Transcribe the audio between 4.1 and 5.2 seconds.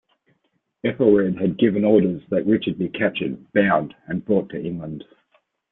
brought to England.